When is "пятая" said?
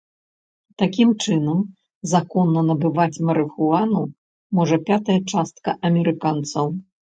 4.91-5.19